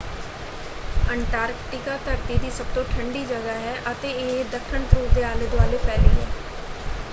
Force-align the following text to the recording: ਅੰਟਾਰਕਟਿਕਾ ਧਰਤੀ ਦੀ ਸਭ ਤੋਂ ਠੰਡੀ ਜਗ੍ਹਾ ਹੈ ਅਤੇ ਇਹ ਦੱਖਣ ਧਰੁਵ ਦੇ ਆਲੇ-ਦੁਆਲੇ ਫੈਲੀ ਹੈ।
ਅੰਟਾਰਕਟਿਕਾ 1.07 1.97
ਧਰਤੀ 2.05 2.37
ਦੀ 2.37 2.49
ਸਭ 2.51 2.73
ਤੋਂ 2.75 2.83
ਠੰਡੀ 2.87 3.23
ਜਗ੍ਹਾ 3.25 3.53
ਹੈ 3.57 3.75
ਅਤੇ 3.91 4.11
ਇਹ 4.13 4.43
ਦੱਖਣ 4.51 4.85
ਧਰੁਵ 4.85 5.13
ਦੇ 5.13 5.23
ਆਲੇ-ਦੁਆਲੇ 5.25 5.77
ਫੈਲੀ 5.79 6.09
ਹੈ। 6.11 6.27